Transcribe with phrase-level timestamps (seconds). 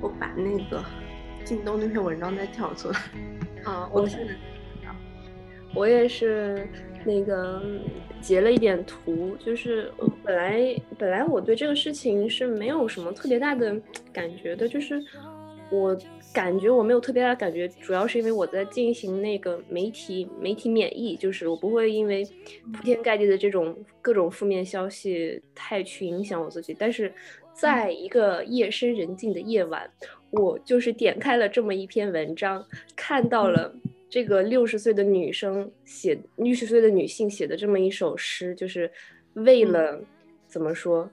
[0.00, 0.84] 我把那个
[1.44, 2.98] 靳东那篇文章再跳出来。
[3.64, 4.36] 啊，我是，
[5.74, 6.66] 我也是
[7.04, 7.62] 那个
[8.20, 13.76] 截了一点图，就是本来本来我对这个事情是没有什么特别大的
[14.12, 15.02] 感觉的，就是
[15.70, 15.96] 我
[16.32, 22.24] 感觉我没有特别大的感觉，主要是因为我在进行那个媒体媒体免疫，就是我不会因为
[22.72, 27.12] 铺天盖地的这种各种负面消息太去影响我自己，但是
[27.58, 29.90] 在一个夜深人静的夜晚。
[30.30, 32.62] 我就是点开了这么一篇文章，
[32.94, 33.74] 看到了
[34.10, 38.90] 这个六十岁的女生写，六十岁的女性写的这么一首诗，就是
[39.32, 39.98] 为了
[40.46, 41.10] 怎么说，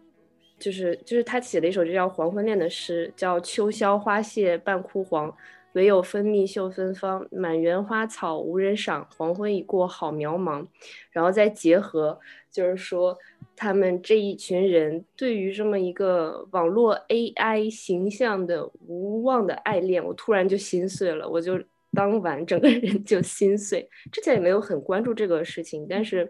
[0.59, 5.34] 就是就是她写了一首就叫《黄昏恋》的诗，叫秋宵花谢半枯黄，
[5.72, 10.67] 唯有蜂蜜嗅芬芳，满园花草无人赏，黄昏已过好渺茫，
[11.12, 12.19] 然后再结合，
[12.52, 13.17] 就是说。
[13.56, 21.28] 他们这一群人对于这么一个网络 AI 形象的无望的爱恋，我突然就心碎了。
[21.28, 21.59] 我就
[21.94, 23.89] 当晚整个人就心碎。
[24.12, 26.30] 之前也没有很关注这个事情，但是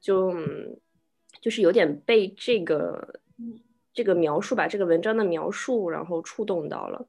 [0.00, 0.32] 就
[1.40, 3.20] 就是有点被这个
[3.92, 7.06] 这个描述吧，这个文章的描述，然后触动到了。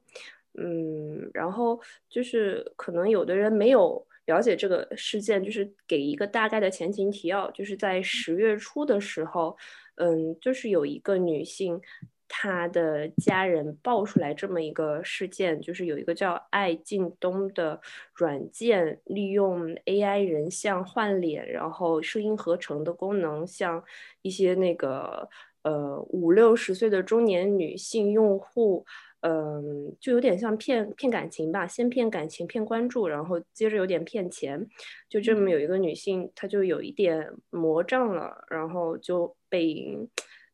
[0.54, 4.06] 嗯，然后就是可能有的人没有。
[4.26, 9.56] 了解这个事件，就是给一个大概的前情提要，就是在十月初的时候，
[9.96, 11.80] 嗯，就是有一个女性，
[12.28, 17.80] 她的家人爆出来这么一个事件，就是有一个叫爱靳东的
[18.14, 23.82] 软件，利用 AI 人像换脸，然后声音合成的功能，像
[24.22, 25.28] 一些那个
[25.62, 28.86] 呃五六十岁的中年女性用户。
[29.24, 34.68] 嗯，就有点像骗骗感情吧，先骗感情，骗关注，然后接着有点骗钱。
[35.08, 39.96] 就这么有一个女性，她就有一点魔障了，然后就被，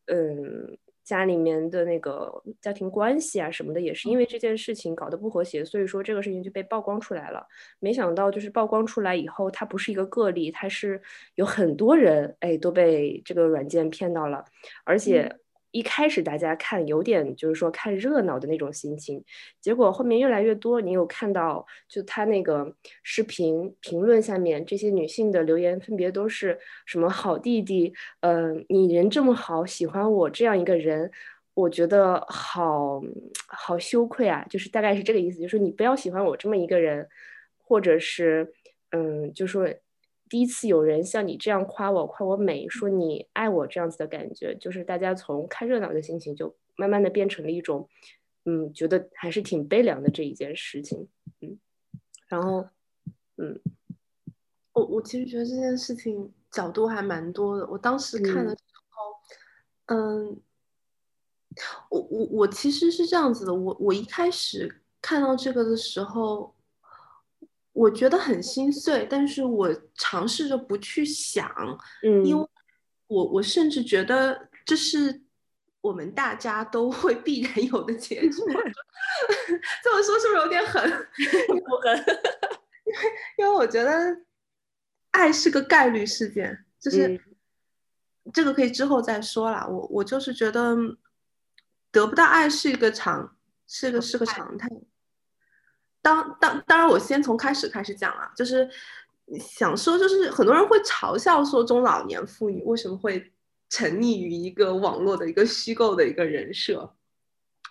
[0.06, 7.46] 嗯，家里面的那个家庭关系啊什么的，也是因为这件事情搞得不和谐，所以说这个事情就被曝光出来了。
[7.80, 11.00] 没想到就是曝光出来以后，它不是一个个例，它是
[11.36, 14.44] 有很多人哎都被这个软件骗到了，
[14.84, 15.38] 而且。
[15.70, 19.22] 一开始大家看有点就是说看热闹的那种心情，
[19.60, 31.10] 结果后面越来越多，你有看到就他那个视频评论下面这些女性的留言，分别都是什么好弟弟，嗯，你人这么好，喜欢我这样一个人，
[31.54, 33.02] 我觉得好
[33.46, 37.06] 好羞愧啊，就是大概是这个意思，就说你不要喜欢我这么一个人，
[37.58, 38.52] 或者是
[38.90, 39.68] 嗯，就说。
[40.28, 47.88] 第一次有人像你这样夸我，夸我美，说你爱我这样子的感觉，就是大家从看热闹的心情，就慢慢的变成了一种，
[48.44, 51.08] 嗯，觉得还是挺悲凉的这一件事情，
[51.40, 51.58] 嗯，
[52.28, 52.68] 然后，
[53.36, 53.60] 嗯，
[54.72, 57.66] 我我其实觉得这件事情角度还蛮多的。
[57.66, 60.40] 我当时看的时候，嗯，
[61.90, 66.54] 我我我其实是这样子的，我我一开始看到这个的时候。
[67.78, 71.48] 我觉得很心碎，但是我尝试着不去想，
[72.02, 72.48] 嗯，因为
[73.06, 75.22] 我我甚至觉得这是
[75.80, 78.30] 我们大家都会必然有的结局。
[79.84, 80.82] 这么说是不是有点狠？
[81.64, 81.96] 不狠，
[82.84, 84.24] 因 为因为我觉得
[85.12, 87.20] 爱是个概率事件，就是
[88.32, 89.64] 这个可以之后再说啦。
[89.68, 90.76] 我我就是觉得
[91.92, 93.36] 得不到爱是一个常，
[93.68, 94.68] 是个是个常态。
[96.00, 98.68] 当当当然，我先从开始开始讲啊，就是
[99.38, 103.32] 想说，就是很多人会嘲笑说中老年妇女为什么会
[103.68, 106.94] 沉溺于一个网络的一个虚构的一个人设。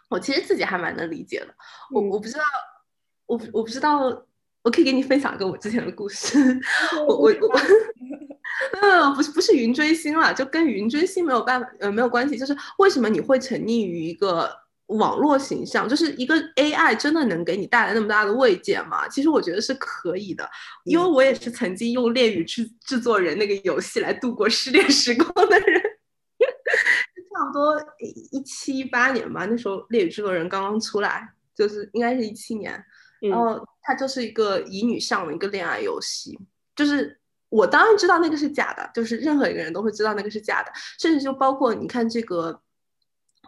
[0.09, 1.47] 我其实自己还蛮能理解的。
[1.91, 2.43] 我我不知道，
[3.25, 3.99] 我我不知道，
[4.61, 6.37] 我可以给你分享一个我之前的故事。
[7.07, 7.59] 我 我我，
[8.81, 12.37] 嗯，不是不是云追星了，就跟云追星没有办法呃没有关系。
[12.37, 14.66] 就是为什么你会沉溺于一个？
[14.87, 19.05] 网络形象就是一个 AI，真的能给你带来那么大的慰藉吗？
[19.09, 20.49] 其实我觉得是可以的，
[20.85, 25.81] 因为我也是曾经用恋与制制作人那个游戏来度过失恋时光的人。
[26.39, 27.75] 差不多
[28.31, 32.81] 一七一八年吧，那时候恋与制作人刚刚出来，就是应该是一七年。
[33.19, 36.39] 然后它就是一个乙女向的一个恋爱游戏，
[36.75, 37.19] 就是
[37.49, 42.61] 我当然知道那个是假的，就是任何一个人都会知道那个是假的，甚至就包括你看这个。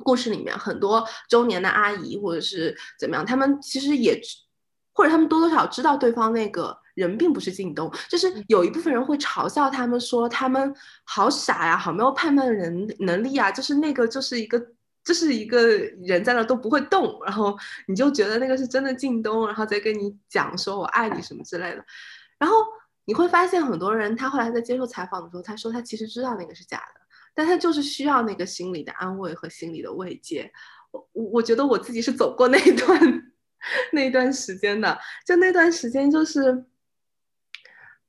[0.04, 4.20] 故事里面很多中年的阿姨或者是怎么样，他们其实也，
[4.94, 10.76] 或者他们多多少知道对方那个人并不是靳东，就是有一部分人会嘲笑他们说他们
[11.06, 14.60] 好傻呀，好没有判断人能力啊，就是那个就是一个
[15.04, 17.58] 就是一个人在那都不会动，然后
[17.88, 21.84] 你就觉得那个是真的靳东，然后再跟你讲说我爱你什么之类的，
[22.38, 22.56] 然后
[23.06, 27.02] 你会发现很多人他后来在接受采访的时候，他说他其实知道那个是假的。
[27.40, 30.52] 但他就是需要那个心理的安慰和心理的慰藉。
[30.92, 33.32] 我我觉得我自己是走过那一段
[33.94, 36.66] 那一段时间的，就那段时间就是，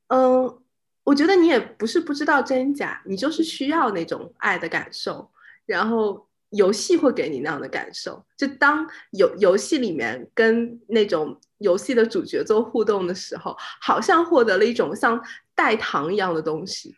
[0.08, 0.60] 嗯，
[1.04, 5.30] 我觉得你也不是不知道真假，你就是需要那种爱的感受，
[5.64, 8.26] 然后游戏会给你那样的感受。
[8.36, 15.22] 就当游游戏里面跟那种游戏的主角做互动的时候，好像获得了一种像
[15.54, 16.96] 代糖一样的东西。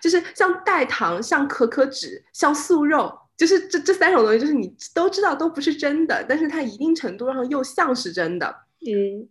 [0.00, 8.64] 就是像代糖、像可可脂、像素肉，就是这这三种东西，就是你都知道都不是真的，但是它一定程度上又像是真的。
[8.80, 9.28] 嗯，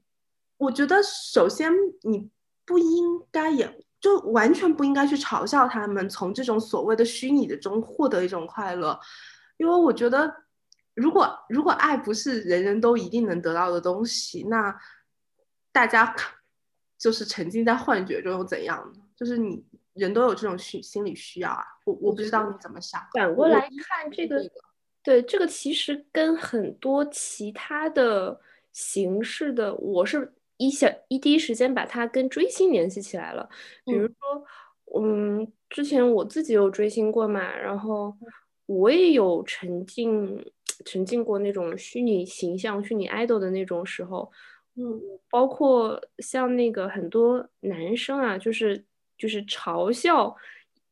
[0.58, 1.72] 我觉得首先
[2.04, 2.30] 你
[2.66, 9.00] 不应该，也就完全不应该去嘲笑他们从这种所谓的虚拟的中获得一种快乐，
[9.58, 10.34] 因为我觉得
[10.96, 14.76] 如果如果爱不是人人都一定能得到的东西，那
[15.72, 16.16] 大家
[16.98, 19.04] 就是沉浸在幻觉中又怎样呢？
[19.16, 19.64] 就是你。
[19.98, 23.02] 人都有这种需心理需要啊，我我不知道你怎么想。
[23.14, 24.50] 反过来看这个，
[25.04, 28.40] 对这个其实跟很多其他的
[28.74, 33.50] 形式的，我是一小一第一时间把它跟追星联系起来了。
[33.86, 38.14] 比如说，嗯，之前我自己有追星过嘛，然后
[38.66, 40.52] 我也有沉浸
[40.86, 44.32] 沉浸过那种虚拟形象、虚拟 idol 的那种时候。
[44.76, 45.02] 嗯，
[45.32, 48.86] 包括像那个很多男生啊，就是。
[49.18, 50.36] 就是嘲笑，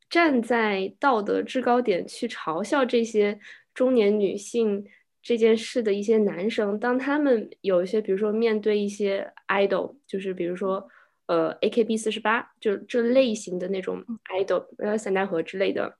[0.09, 3.39] 站在道德制高点去嘲笑这些
[3.73, 4.85] 中年女性
[5.21, 10.87] 这件事的一些男生，当他们有一些，比如说面对一些 idol，就是比如说
[11.27, 15.97] 呃 A K B 四十八，就这类型的那种 idol，呃三代河之类的，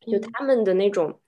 [0.00, 1.20] 就他们的那种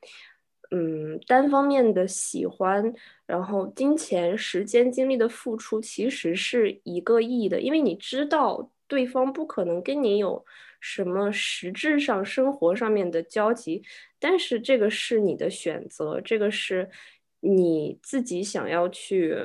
[0.70, 2.94] 嗯单方面的喜欢，
[3.26, 8.70] 然后金钱、时间、精力的付出，其实是一个意义的，因为你知道。
[8.90, 10.44] 对方不可能跟你有
[10.80, 13.80] 什么实质上生活上面的交集，
[14.18, 16.90] 但是这个是你的选择，这个是
[17.38, 19.36] 你自己想要去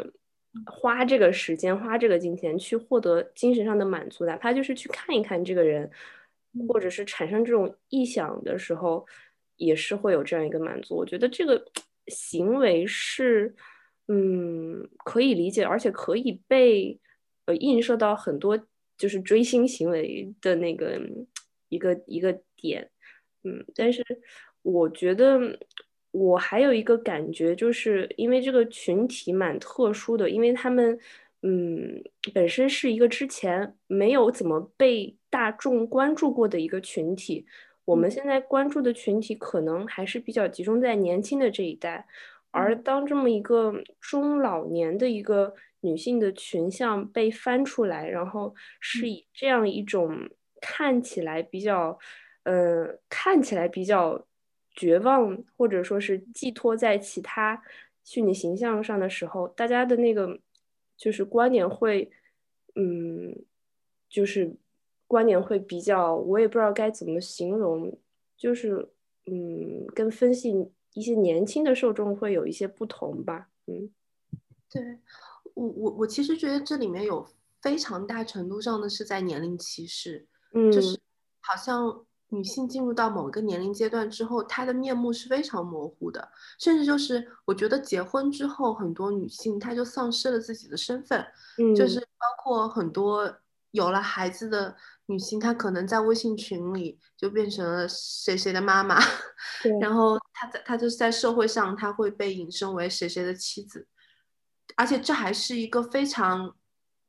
[0.65, 5.87] 花这个时间、花这个金钱去获得精神上的满足，哪怕就是去看一看这个人，
[6.67, 9.05] 或者是产生这种臆想的时候，
[9.57, 10.95] 也是会有这样一个满足。
[10.95, 11.63] 我觉得这个
[12.07, 13.53] 行为是，
[14.07, 16.99] 嗯，可以理解，而且可以被
[17.45, 18.57] 呃映射到很多。
[18.97, 20.99] 就是追星行为的那个
[21.67, 22.89] 一个一个点，
[23.43, 24.01] 嗯，但是
[24.61, 25.59] 我觉得
[26.11, 30.97] 我还有一个感觉，就是因为这个群体蛮特殊的，因为他们
[31.41, 32.01] 嗯
[32.33, 37.45] 本身是一个之前没有怎么被大众关注过的一个群体，
[37.83, 42.07] 我们现在关注的群体可能还是比较集中在年轻的这一代，
[42.51, 45.53] 而当这么一个中老年的一个。
[45.85, 50.29] 女性的群像被翻出来，然后是以这样一种
[50.59, 51.97] 看起来比较，
[52.43, 54.25] 呃，看起来比较
[54.73, 57.61] 绝望，或者说是寄托在其他
[58.03, 60.39] 虚拟形象上的时候，大家的那个
[60.97, 62.11] 就是观点会，
[62.75, 63.45] 嗯，
[64.09, 64.55] 就是
[65.07, 67.97] 观点会比较，我也不知道该怎么形容，
[68.35, 68.89] 就是
[69.27, 73.91] 嗯，跟分析一些年轻的受众会有一些不同吧，嗯，
[74.69, 74.81] 对。
[75.55, 77.27] 我我我其实觉得这里面有
[77.61, 80.99] 非常大程度上的是在年龄歧视，嗯，就是
[81.41, 91.25] 好像女性进入到某个年龄阶段之后，她的面目是非常模糊的，甚至就是我觉得结婚之后，很多女性她就丧失了自己的身份，
[91.57, 93.33] 嗯，就是包括很多
[93.71, 98.99] 有了孩子的女性，她可能在微信群里就变成了谁谁的妈妈，
[99.79, 103.87] 然后她在她就是在社会上，她会被引申为谁谁的妻子。
[104.75, 106.53] 而且这还是一个非常，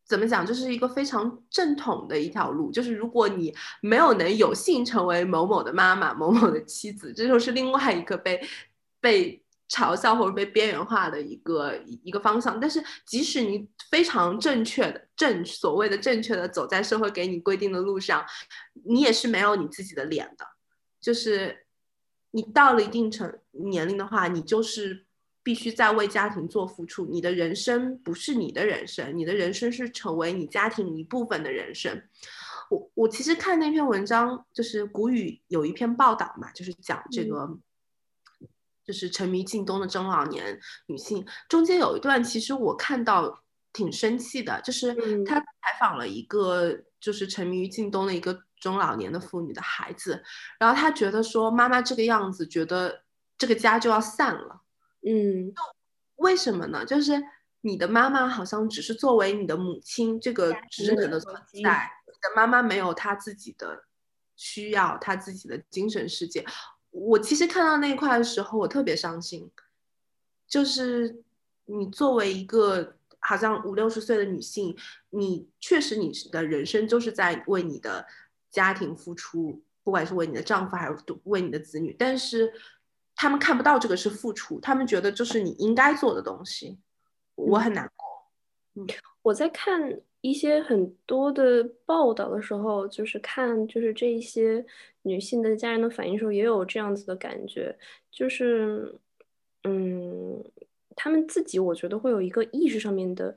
[0.04, 2.70] 怎么讲，就是一个非常正统的一条路。
[2.70, 8.40] 就是如果你没有能有幸成为某某的妈妈、某某的妻子，这就是另外一个被
[9.00, 12.60] 被嘲笑或者被边缘化的一个一个方向。
[12.60, 18.24] 但是即使你非常正确的正所谓的正确的走在社会给你规定的路上，
[18.84, 20.46] 你也是没有你自己的脸的。
[21.00, 21.66] 就是
[22.30, 25.05] 你到了一定成年龄的话，你就是。
[25.46, 32.02] 必须在为家庭做付出，你的人生不是你的人生，你的人生是成为你家庭一部分的人生。
[32.68, 37.48] 我我其实看那篇文章，就是古语有一篇报道嘛，就是讲这个，
[38.84, 45.46] 就是沉迷靳东的中老年女性，中间有一段其实我看到挺生气的，就是他采
[45.78, 50.20] 访了一个就是沉迷于靳东的一个中老年的妇女的孩子，
[50.58, 53.04] 然后他觉得说妈妈这个样子，觉得
[53.38, 54.62] 这个家就要散了。
[55.08, 55.54] 嗯，
[56.16, 56.84] 为什么呢？
[56.84, 57.22] 就是
[57.60, 63.84] 你的妈妈好像只是作为你的母亲这个职能的存在，你的妈妈没有她自己的
[64.34, 66.44] 需要，她自己的精神世界。
[66.90, 69.48] 我其实看到那一块的时候，我特别伤心。
[70.48, 71.22] 就是
[71.66, 74.76] 你作为一个好像五六十岁的女性，
[75.10, 78.06] 你确实你的人生就是在为你的
[78.50, 82.52] 家庭付出，不管是为你的丈夫还是为你的子女，但是
[83.16, 86.78] 他们看不到这个是付出，他们觉得这是你应该做的东西，
[87.34, 88.06] 我很难过。
[88.74, 88.86] 嗯，
[89.22, 90.00] 我在看。
[90.22, 94.64] 一些很多的报道的时候，就是看就是这一些
[95.02, 97.78] 女性的家人的反应时候，也有这样子的感觉，
[98.10, 98.92] 就是，
[99.62, 100.42] 嗯，
[100.96, 103.36] 他们自己我觉得会有一个意识上面的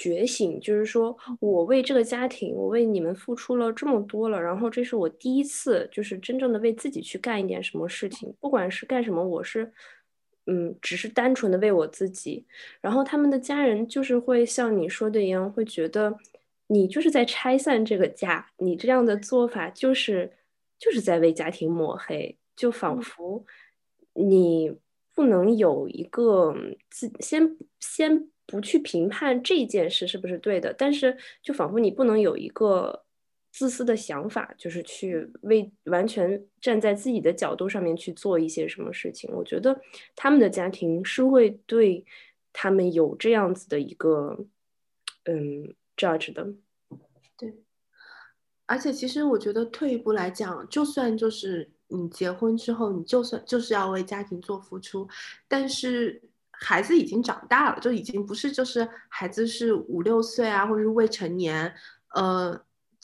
[0.00, 9.72] 觉醒，就是说我为这个家庭，我为你们付出了这么多了，然后这是我第一次就是真正的为自己去干一点什么事情，不管是干什么，我是。
[10.46, 12.44] 嗯，只是单纯的为我自己，
[12.80, 16.18] 然后他们的家人就是会像你说的一样，会觉得
[16.66, 20.32] 你就是在拆散这个家，你这样的做法就是
[20.76, 23.44] 就是在为家庭抹黑，就仿佛
[24.14, 24.74] 你
[25.14, 26.56] 不能有一个
[26.88, 33.04] 自先先不去评判这件事是不是对的，但是就仿佛你不能有一个。
[33.52, 39.28] 自私的想法就是去为完全站在自己的角度上面去做一些什么事情。
[39.34, 39.80] 我觉得
[40.14, 42.04] 他们的家庭是会对
[42.52, 44.46] 他们有这样子的一个
[45.24, 46.46] 嗯 judge 的。
[47.36, 47.52] 对，
[48.66, 55.08] 而且其实我觉得退一步来讲，就算就是你结婚之后，你就算就是要为家庭做付出，
[55.48, 56.22] 但是
[56.60, 61.74] 孩子已经长大了，就已经不是就是孩子是五六岁啊，或者是未成年，
[62.14, 62.60] 呃。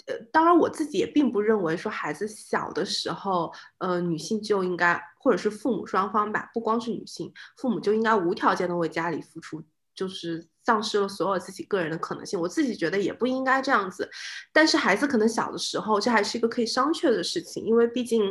[0.06, 9.60] 呃，当然，我自己也并不认为说孩子小的时候，呃，女性就应该，或者是父母双方吧，不光是女性，父母就应该无条件的为家里付出，
[9.96, 12.38] 就是丧失了所有自己个人的可能性。
[12.38, 14.08] 我自己觉得也不应该这样子。
[14.52, 18.22] 但是孩子可能小的时候，这还是一个可以商榷的事情，因为毕竟，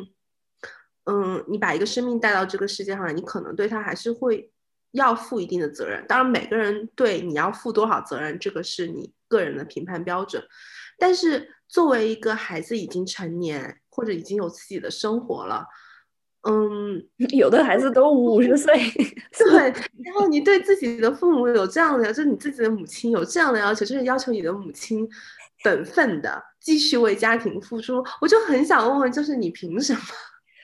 [1.05, 4.49] 嗯，你把一个生命带到这个世界上来，你可能对他还是会
[4.95, 6.03] 要负一定的责任。
[6.07, 10.43] 当然，每个人对你要负多少责任，这个是你个人的评判标准。
[10.97, 15.65] 但是作为一个孩子已经成年或者已经有自己的生活了，
[16.47, 18.73] 嗯， 有的孩子都五十岁，
[19.37, 19.73] 对，
[20.03, 25.07] 然后你对自己的父母有这样的，就是你自己的母亲有这样的要求，就是要求你的母亲
[25.63, 29.99] 本分的继续为家庭付出，我就很想问问，就是你凭什么？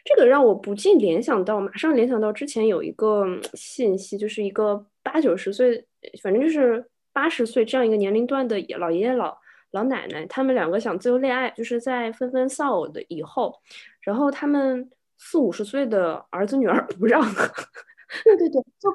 [0.04, 5.86] 这个让我不禁联想到，马上联想到之前有一个信息，就是一个八九十岁，
[6.22, 9.38] 反正就是八十岁这样一个年龄段的老爷爷老。
[9.72, 13.58] 老奶奶他们两个想自由恋爱，就是在纷纷丧偶的以后，
[14.02, 17.24] 然后他们四五十岁的儿子女儿不让。
[18.26, 18.92] 对对对，就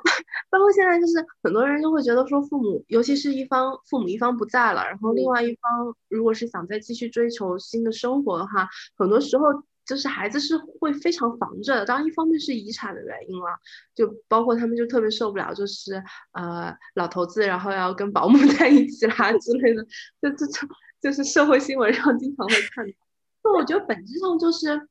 [0.50, 9.44] 包括现在，就是很多人就会觉得说，父母尤其是一方父母一方不在了，然后另外一方如果是想再继续追求新的生活的话，很多时候。
[9.86, 13.46] 就是孩子是会非常防着的，当然一方面是遗产的原因了，
[13.94, 16.02] 就包括他们就特别受不了，就是
[16.32, 19.84] 呃老头子然后要跟保姆 在一起啦之类的，
[20.20, 20.68] 就这种
[21.00, 22.92] 就是社会新闻上经常会看到。
[23.44, 24.88] 那我觉得本质上就是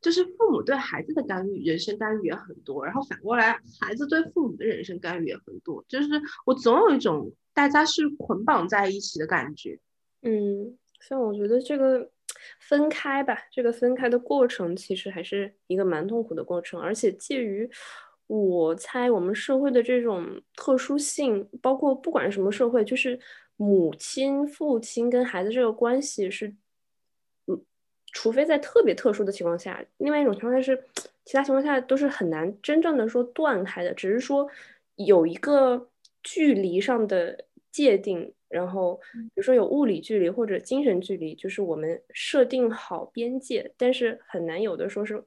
[0.00, 6.08] 就是父母对孩子的干预，人生干预也很多，然后反过来孩子对父母的人生干预也很多，就是
[6.46, 9.80] 我总有一种大家是捆绑在一起的感觉。
[10.22, 12.08] 嗯，像我觉得这个。
[12.68, 17.68] 分开吧，这个分开的过程其实还是一个蛮痛苦的过程，而且介于
[18.28, 23.18] 我猜我们社会的这种特殊性，包括不管什么社会，就是
[23.56, 26.54] 母亲、父亲跟孩子这个关系是，
[27.48, 27.60] 嗯，
[28.12, 30.82] 除非在特别特殊的情况下，另外一种情况下是，
[31.24, 34.48] 其他情况下都是很难真正的说断开的，只是说
[34.96, 35.90] 有一个
[36.22, 38.32] 距离上的界定。
[38.52, 45.24] 然后，比如说有物理距离或者精神距离，就是我们设定好边界，但是很难有的说是，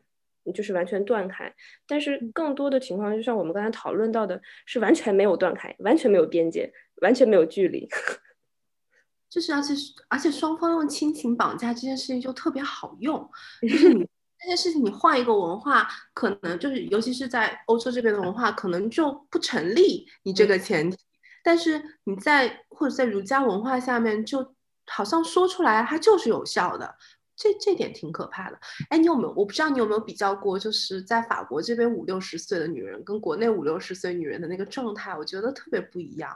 [0.54, 1.52] 就是完全断开。
[1.88, 7.90] 但是更多的情况，就像我们刚才讨论到的，是完全没有断开，完全没有边界，完全没有距离。
[9.28, 9.74] 就是而且
[10.08, 13.28] 而且双方用亲情绑架这件事情就特别好用，
[13.68, 14.08] 就是你
[14.40, 20.06] 这件事情你换一个文化，可能就是尤其是在欧洲这边的文化，可能就不成立。
[20.22, 20.98] 你这个前提。
[21.46, 24.56] 但是你在或者在儒家文化下面，就
[24.88, 26.96] 好像说出来它就是有效的，
[27.36, 28.58] 这这点挺可怕的。
[28.90, 29.30] 哎，你有没有？
[29.38, 36.36] 我不知道你有没有比较过，就是在法国这边五六十岁的女人跟国内五六十岁女人的那个状态，我觉得特别不一样。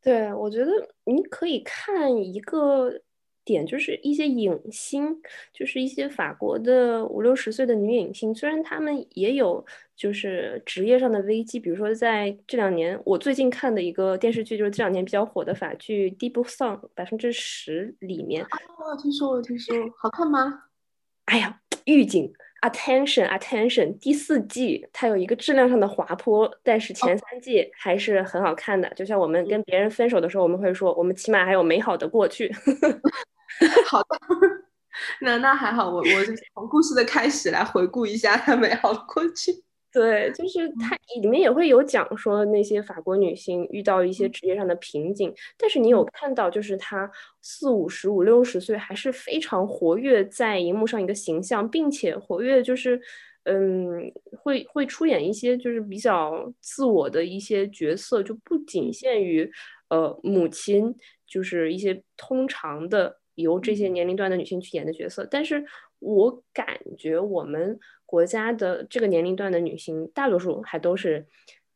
[0.00, 0.70] 对，我觉得
[1.04, 3.00] 你可以看一个。
[3.44, 5.20] 点就是一些影星，
[5.52, 20.64] 就是一些法国的五六十岁的女影星，虽然她们也有就是职业上的危机，比如说在这两年，我最近看的一个电视剧就是这两年比较火的法剧《Deep Song》百分之十里面，哦，听说我听说，好看吗？
[21.26, 22.32] 哎呀，预警
[22.62, 23.98] Attention, Attention！
[23.98, 28.88] 第四季它有一个质量上的滑坡，但是前三季还是很好看的。
[28.96, 32.50] 就像我们跟别人分手的时候，我们会说，我们起码还有美好的过去。
[33.86, 34.18] 好的，
[35.20, 36.04] 那那还好，我我
[36.54, 39.52] 从故事的开始来回顾一下她美好的过去。
[39.92, 47.08] 对，就是它里面也会有讲说那些法国女性遇到一些职业上的瓶颈，但是你有看到，就是她
[47.40, 53.00] 四五十、五六十岁还是非常活跃在荧幕上一个形象，并且活跃就是
[53.44, 59.48] 嗯，会会出演一些就是比较自我的一些角色，就不仅限于
[59.90, 60.92] 呃母亲，
[61.24, 65.64] 就是一些通常的由这些年龄段的女性去演的角色，但是
[65.98, 67.78] 我感觉我们。
[68.06, 71.26] 国家的这个年龄段的女性，大多数还都是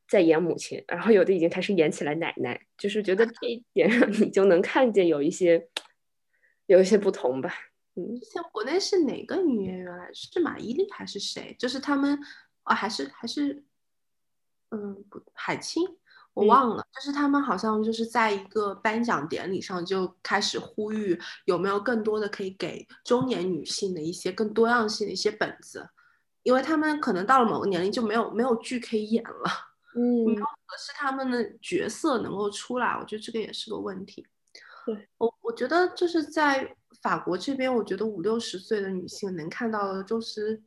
[0.07, 5.69] 在演母亲，然后有的已经开始演起来奶奶，就是觉得这一点上你就能看见有一些
[6.67, 7.53] 有一些不同吧。
[7.97, 10.11] 嗯，像国内是哪个女演员来？
[10.13, 11.57] 是马伊琍还是谁？
[11.59, 12.17] 就是他们
[12.63, 13.65] 啊，还是还是
[14.71, 15.83] 嗯，不海清，
[16.39, 16.85] 我忘了。
[16.95, 25.89] 就是他们好像就是在一个颁奖典礼上就开始呼吁，有没有更多的可以给中年女性的一些更多样性的一些本子。
[26.45, 29.51] 因为他们可能到了某个年龄就没有没有剧可以演了，
[29.95, 34.27] 嗯，没有合适他们的角色能够出来，我觉得这个也是个问题。
[34.87, 40.63] 对我，我觉得就是在法国这边，我觉得五六十岁的女性能看到的，就是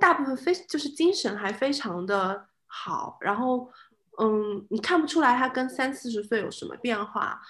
[0.00, 3.70] 大部分非就是精神还非常的好，然后
[4.22, 7.40] 嗯，你看不出来他跟三四十岁有什么变化，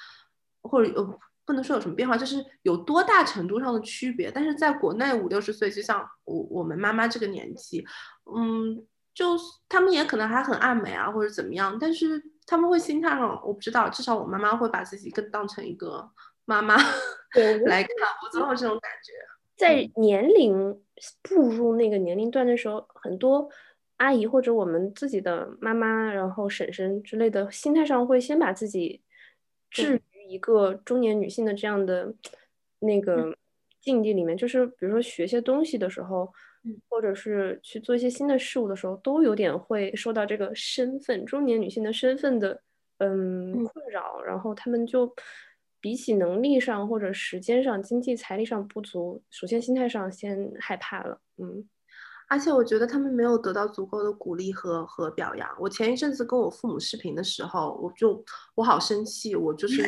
[0.63, 1.21] 或者有。
[1.45, 4.31] 不能说有什么变化，就是有多大程度上的区别。
[4.31, 7.85] 但是在国内五六十岁，就像我我们妈妈这个年纪，
[8.33, 9.37] 嗯，就
[9.69, 11.77] 他们也可能还很爱美啊，或者怎么样。
[11.81, 16.09] 但是他们会心态上，我不知道，至少我妈妈会把自己更当成一个
[16.45, 16.77] 妈妈
[17.67, 17.91] 来看。
[18.25, 19.13] 我总有这种感觉。
[19.57, 20.81] 在年龄
[21.23, 23.51] 步入那个年龄段的时候，很多
[24.03, 29.01] 阿姨或者我们自己的妈妈，然后婶婶之类的，心态上会先把自己
[29.71, 30.03] 置于。
[30.29, 32.15] 一个中年女性的这样的
[32.79, 33.37] 那个
[33.81, 36.33] 境地里面，就是比如说学些东西的时候，
[36.89, 42.63] 或者是去做一些新的事物的时候，都有点会受到这个身份中年女性的身份的
[42.99, 45.13] 嗯困扰，然后他们就
[45.81, 51.69] 比起能力上或者时间上、经济财力上不足，首先心态上先害怕了，嗯。
[52.33, 55.47] 而且我觉得他们没有得到足够的鼓励和和表扬。
[55.61, 59.83] 我前一阵子跟我父母视频的时候，我就我好生气，我就是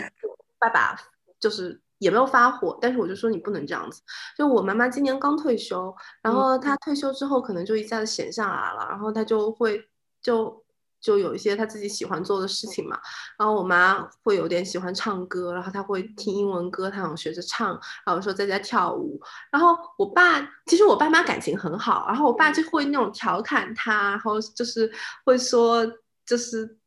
[0.59, 0.95] 爸爸
[1.41, 4.03] 就是也没有发火，但是我就说你不能这样子。
[4.37, 9.83] 就我妈妈今年刚退休，然后她退休之后可能就一下子闲下来了，然后她就会
[10.21, 10.64] 就。
[11.05, 12.99] 就有一些他自己喜欢做的事情嘛，
[13.39, 19.21] 然后我妈会有点喜欢唱歌，然后她会听英文歌，她想学着唱，然后说在家跳舞。
[19.53, 24.91] 然后我爸其实我爸妈感情很好，然后我爸就会那种调侃他，然后就是
[25.27, 25.87] 会说
[26.25, 26.79] 就是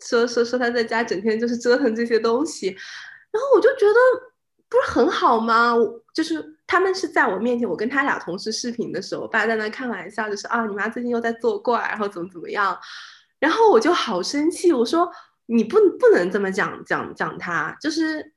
[0.00, 2.68] 说说说他在家整天就是折腾这些东西，
[3.30, 3.94] 然后我就觉得
[4.70, 5.74] 不是很好吗？
[6.14, 12.74] 就是他们是在我面前，我跟他俩同事视频的时候，我爸在那开玩笑，就是啊你妈最近又在作怪，然后怎么怎么样。
[13.40, 15.10] 然后我就好生气，我说
[15.46, 18.32] 你不不能这么讲讲讲他，就是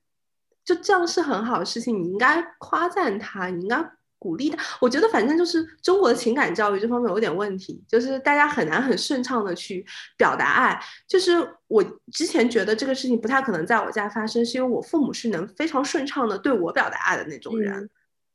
[0.65, 4.57] 就这样是很好的事情，你应该夸赞他，你应该鼓励他。
[4.79, 9.85] 我觉得反正就是中国的情感教育这方面有点问题，就是大家很难很顺畅的去
[10.17, 10.81] 表达爱。
[11.07, 17.89] 就是我之前觉得这个事情不太可能在我家发生，是因为我父母是能非常顺畅的对我表达爱的那种人。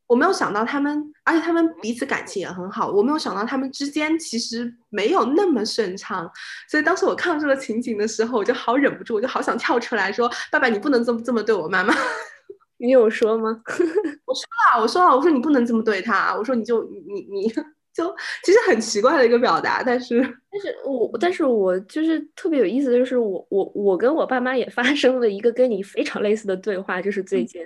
[0.09, 2.91] 我没有想到他们，而且他们彼此感情也很好。
[2.91, 6.29] 我没有想到他们之间其实没有那么顺畅，
[6.69, 11.95] 所以当时我看到这个情景的时候，我就好忍不住，我就好想跳出来说：“爸爸，你不能这么这么对我妈妈。
[12.81, 13.51] ”你有说吗？
[14.25, 14.43] 我说
[14.73, 16.35] 了，我说了，我说你不能这么对他。
[16.35, 17.49] 我说你就你你
[17.93, 27.61] 就其实很奇怪的一个表达，但是但是我但是我就是特别有意思的就是我我我跟我爸妈也发生了一个跟你非常类似的对话，就是最近。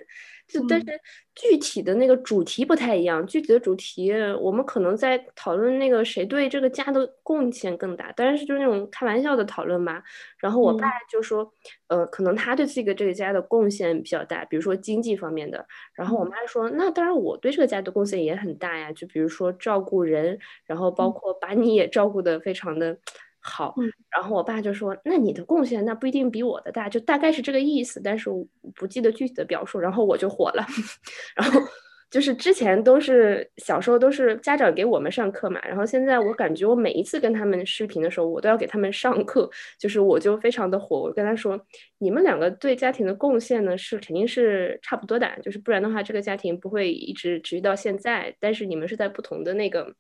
[0.52, 0.86] 就但是
[1.34, 10.02] 具体的那个主题不太一样，具体的主题我们可能在讨论那个谁对这个家的贡献更大，当然是就是那种开玩笑的讨论嘛。
[10.38, 11.50] 然后我爸就说，
[11.88, 15.66] 呃，可能他对自己的这个家的贡献比较大，比如说经济方面的。
[15.94, 22.98] 然后我妈说，那当然我对这个家的贡献也很大呀，就比如说照顾人，然后包括把你也照顾的非常的。
[23.44, 23.74] 好，
[24.08, 30.64] 然后我爸就说：“那你的贡献那不一定比我的大，就大概是这个意思，但是我不记得具体的表述。”然后我就火了，
[31.34, 31.60] 然后
[32.08, 41.60] 就是之前都是小时候都是家长给我们上课嘛，然后现在我感觉我每一次跟他们视频的时候，我都要给他们上课，就是我就非常的火，我跟他说
[41.98, 49.92] ：“你们两个对家庭的贡献呢是肯定是差不多的，就是不然的话这个家庭不会一直持续到现在，但是你们是在不同的那个。”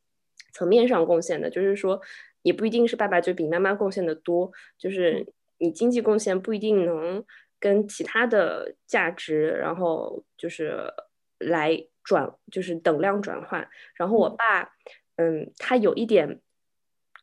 [0.54, 1.98] 层面上贡献的，就是说
[2.42, 5.26] 也不一定是爸爸就比妈妈贡献的多，就是
[5.58, 7.24] 你经济贡献不一定能
[7.60, 10.92] 跟其他的价值，然后就是
[11.38, 13.68] 来转，就是等量转换。
[13.94, 14.72] 然后我爸，
[15.16, 16.40] 嗯，他有一点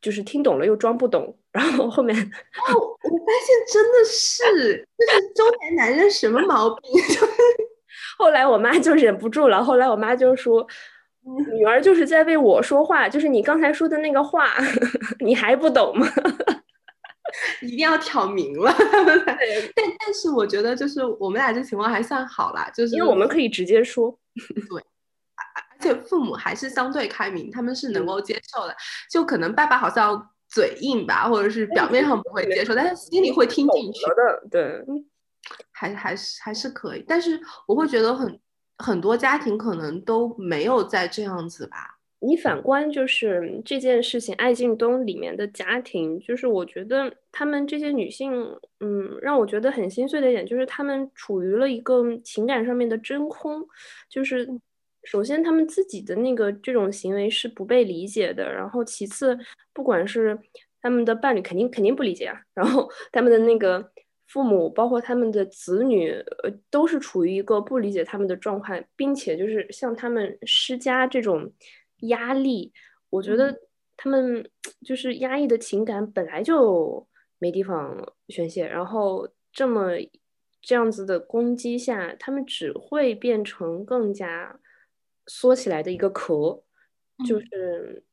[0.00, 6.90] 就是听懂了又装不懂，然后后面哦，我发现真的是，就是中年男人什么毛病？
[8.16, 10.66] 后来我妈就忍不住了，后来我妈就说。
[11.52, 14.48] 女儿就是在为我说话，就是你刚才说的那个话，
[15.20, 16.06] 你还不懂吗？
[17.62, 18.74] 一定要挑明了。
[19.76, 24.18] 但但是我觉得，就是我们俩这情况还算好啦，就是因为我们可以直接说。
[24.68, 24.82] 对，
[25.70, 28.74] 而且父母还是相对开明，他们是能够接受的。
[29.10, 34.48] 就可能爸爸好像嘴硬吧，或者是表面上不会接受，但是心里会听进去的。
[34.50, 34.84] 对，
[35.70, 37.04] 还还是还是可以。
[37.06, 38.40] 但是我会觉得很。
[38.80, 41.98] 很多家庭可能都没有在这样子吧。
[42.22, 48.30] 你反观就是这件事情，爱敬东里面的家庭，就是我觉得他们这些女性，
[48.80, 53.66] 嗯，让我觉得很心碎的一点，就是他们处于了一个情感上面的真空。
[54.08, 54.46] 就是
[55.04, 59.38] 首先他们自己的那个这种行为是不被理解的，然后其次，
[59.72, 60.38] 不管是
[60.82, 63.90] 他们的伴侣，肯定肯定不理解啊，然后他们的那个。
[64.32, 66.12] 父母包括他们的子女，
[66.44, 71.52] 呃，都是处于一个不理解他们的状态，并且就是向他们施加这种
[72.02, 72.72] 压力。
[73.10, 73.60] 我觉得
[73.96, 74.48] 他们
[74.86, 77.04] 就是压抑的情感本来就
[77.40, 79.90] 没地方宣泄，然后这么
[80.62, 84.60] 这样子的攻击下，他们只会变成更加
[85.26, 86.62] 缩起来的一个壳，
[87.26, 88.04] 就是。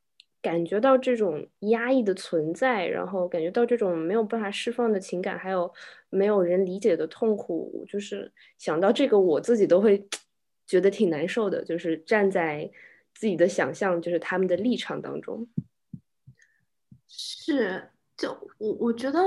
[0.48, 5.70] 感觉到这种压抑的存在，然后感觉到这种没有办法释放的情感，还有
[6.10, 10.08] 没有人理解的痛苦，就是想到这个，我自己都会
[10.66, 11.62] 觉得挺难受的。
[11.66, 12.72] 就是站在
[13.14, 15.46] 自己的想象，就是他们的立场当中，
[17.10, 19.20] 是，就我我觉得，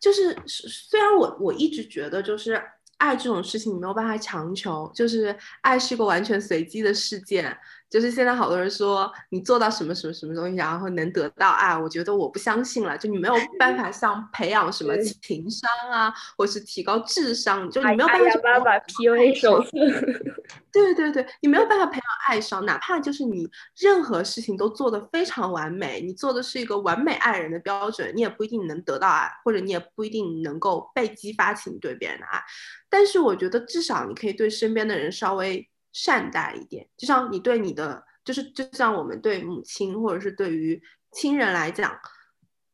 [0.00, 2.60] 就是虽然我我一直觉得，就是
[2.98, 7.56] 爱这种事情你没有办法强求，就是爱是一个完全随机的事件。
[7.92, 12.96] 就是现在好多人说你做到什么什么什么东西，然后能得到爱，我觉得我不相信了。
[12.96, 18.40] 就你没有办法像 培养什么情商啊，或是提高智商，就你没有办法。
[18.42, 19.70] 爸爸 PUA 手册。
[20.72, 23.46] 对对对，你没有办法培养爱上，哪怕就是你
[23.78, 32.42] 任何事情都做得非常完美，你做的是一个完美爱人的标准，你也不一定能得到爱，或者你也不一定能够被激发起你对别人的爱。
[32.88, 35.68] 但是我觉得至少你可以对身边的人稍微。
[35.92, 41.98] 善待一点，就像你对你的，就是就像我们对母亲或者是对于亲人来讲，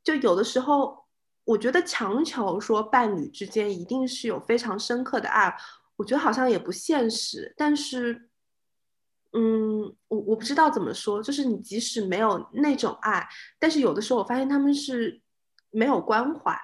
[0.04, 1.04] 就有的时候，
[1.44, 5.54] 我觉得强求说伴侣之间一定是有非常深刻的爱，
[5.96, 7.52] 我觉得好像也不现实。
[7.56, 8.30] 但是，
[9.32, 13.28] 嗯，我我不知道怎么说，就是你即使没有那种爱，
[13.58, 15.20] 但是有的时候我发现他们是
[15.70, 16.56] 没有关怀。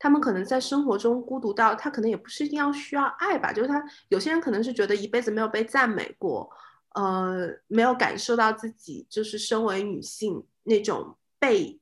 [0.00, 6.50] 他们可能在生活中孤独到，他可能也不是一定要需要爱吧，就是他有些人可能是觉得一辈子没有被赞美过，
[6.94, 11.78] 呃，没有感受到自己就是身为女性那种被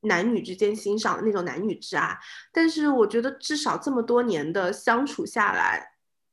[0.00, 2.18] 男女之间欣赏的那种男女之爱，
[2.52, 5.89] 但是我觉得至少这么多年的相处下来。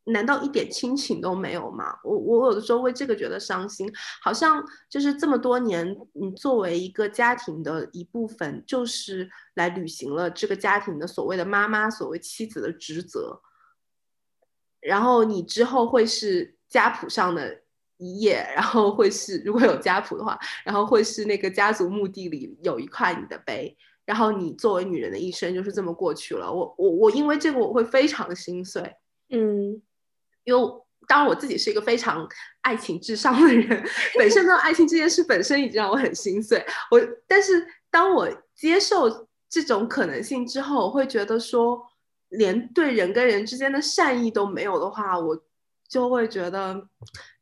[0.07, 1.97] 难道一点亲情都没有吗？
[2.03, 3.91] 我我有的时候为这个觉得伤心，
[4.21, 13.41] 好像就是这么多年，你作为一个家庭的一部分，就是来履行了这个家庭的所谓的妈妈、所谓妻子的职责，
[14.79, 17.63] 然后你之后会是家谱上的
[17.97, 26.49] 一页，然后会是如果有家谱的话，然后会是那个家族墓地里有一块你的碑，然后你作为女人的一生就是这么过去了。
[26.49, 28.95] 我我我因为这个我会非常心碎，
[29.31, 29.81] 嗯。
[30.47, 30.73] 因为
[31.07, 32.27] 当然我自己是一个非常
[32.61, 33.85] 爱情至上的人，
[34.17, 36.65] 本身呢爱情这件事本身已经让我很心碎。
[36.89, 41.85] 我但是当我接受这种可能性之后，我会觉得说，
[42.29, 45.37] 连对人跟人之间的善意都没有的话，我
[45.89, 46.87] 就会觉得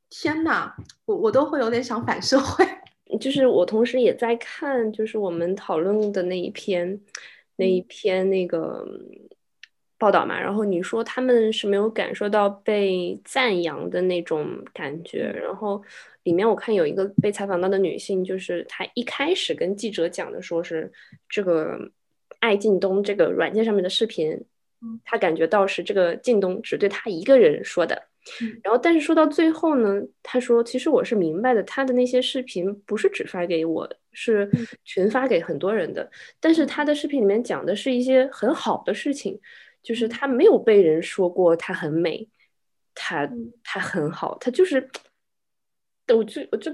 [0.10, 2.66] 天哪，我我都会有点想反社会。
[3.22, 7.00] 就是我同时也在看，就是我们讨论的那一篇，
[7.58, 8.84] 那一篇那个。
[9.98, 15.82] 报道嘛，然后你说他们是没有感受到被赞扬的那种感觉，然后
[16.24, 20.92] 里面我看有一个被采访到的女性，就是她一开始跟记者讲的，说是
[21.30, 21.80] 这个
[22.40, 24.38] 爱靳东这个软件上面的视频，
[25.06, 28.10] 她感觉到是这个靳东只对她一个人说的，
[28.64, 34.50] 然后但是说到最后呢，她说其实我是明白的，他的那些视频不是只发给我，是
[34.84, 39.40] 群发给很多人的，但是他的视频里面讲的是一些很好的事情。
[39.86, 42.28] 就是她没有被人说过她很美，
[42.94, 43.32] 她
[43.64, 44.90] 她很好，她就是
[46.08, 46.72] 我就我就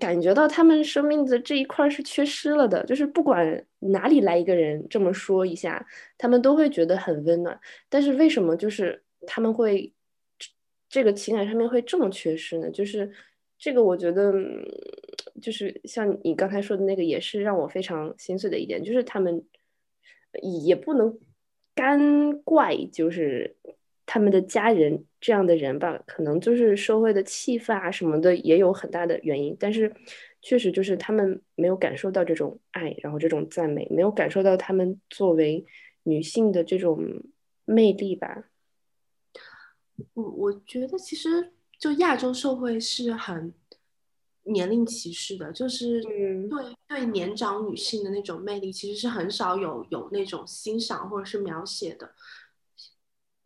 [0.00, 7.60] 感觉到他们生命的这一块是缺失了的，就是不管哪里来一个人这么说一下，他们都会觉得很温暖。
[7.88, 9.92] 但是为什么就是他们会
[10.88, 12.70] 这个情感上面会这么缺失呢？
[12.70, 13.10] 就是
[13.56, 14.32] 这个，我觉得
[15.40, 19.44] 就是像你刚才说的那个，也是让我非常心碎的一点，就是他们
[20.64, 21.16] 也不能
[21.74, 23.56] 干怪，就是
[24.06, 25.04] 他们的家人。
[25.22, 29.94] 这样的人吧，可能就是社会的气氛啊什么的也有很大的原因，但是
[30.40, 35.64] 确实就是他们没有感受到这种爱，然后这种赞美，没有感受到他们作为
[36.02, 37.22] 女性的这种
[37.64, 38.46] 魅力吧。
[40.14, 43.54] 我我觉得其实就亚洲社会是很
[44.44, 52.14] 年龄歧视的，就是对对年长女性的那种魅力，其实是很少有有那种欣赏或者是描写的。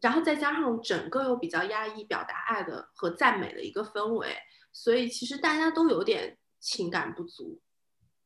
[0.00, 4.28] 然后再加上整个又比较压抑表达爱的和赞美的一个氛围，
[4.72, 7.60] 所以其实大家都有点情感不足。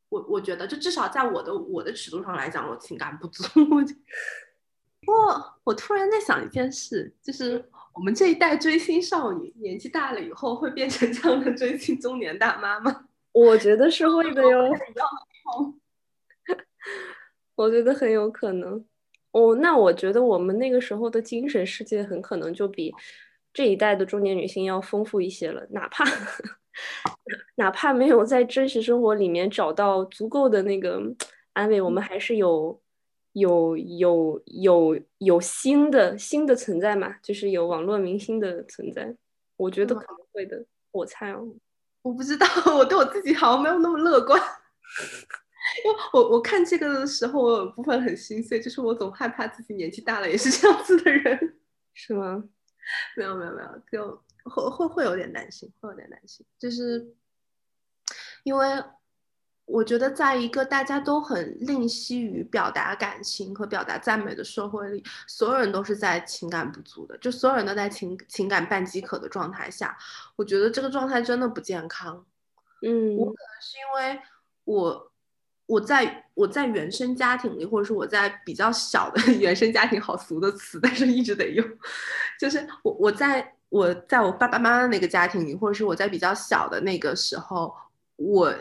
[0.09, 3.43] 我我觉得，就至少在我的我的尺度上来讲，我情感不足。
[5.03, 7.65] 不过我突然在想一件事，就是
[8.01, 13.05] 我们这一代追星少女年纪大了以后会变成这样的追星中年大妈吗？
[13.31, 14.73] 我觉得是会 的哟。
[17.57, 18.83] 我觉得很有可能。
[19.33, 22.91] 哦，那我觉得我们那个时候的精神世界很可能就比
[23.53, 26.03] 这一代的中年女性要丰富一些了，哪怕
[27.57, 31.03] 哪怕没有在真实生活里面找到足够的那个
[31.53, 32.81] 安慰，我们还是有
[33.33, 39.15] 有有有有新的新的存在嘛，就是有网络明星的存在，
[39.57, 41.55] 我觉得可能会的，我猜哦，
[42.03, 44.41] 我不知道， 我对我自己好像没有那么乐观。
[45.85, 51.59] 因为我我看这个的时候，我有部分很心碎，就是我总害怕自己年纪大了也是这样子的人，
[51.95, 52.43] 是吗？
[53.17, 57.15] 没有没有没有，就会会会有点担心，会有点担心，就是
[58.43, 58.67] 因为
[59.71, 69.97] 我觉得在一个大家都很吝惜于表达感情和表达赞美的社会里，所有人都是在情感不足的，就所有人都在情情感半饥渴的状态下，
[70.37, 72.25] 我觉得这个状态真的不健康。
[72.83, 74.21] 嗯，我可能是因为
[74.65, 75.07] 我。
[75.71, 81.65] 我在我在原生家庭里，或者是我在比较小的 原生家庭，好俗的词，但是一直得用。
[82.41, 87.73] 就是我我在我在我爸爸妈妈那个家庭里，或者是我在比较小的那个时候，
[88.17, 88.53] 我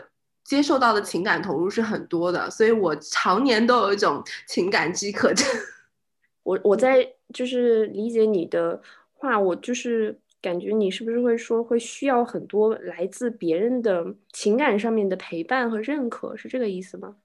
[0.50, 5.46] 接受到的情感投入是很多的，所以我常年都有一种情感饥渴症。
[6.42, 8.82] 我我在就是理解你的
[9.14, 10.18] 话，我就是。
[10.42, 17.16] 感觉你是不是会说会需要很多来自别人的情感上面的陪伴和认可，是这个意思吗？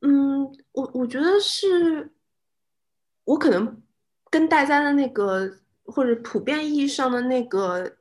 [0.00, 2.10] 嗯，我我觉得是，
[3.24, 3.82] 我可能
[4.30, 7.98] 跟大家的那个或者普遍意义上的那个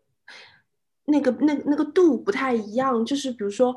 [1.07, 3.75] 那个那那个度不太一样，就是比如说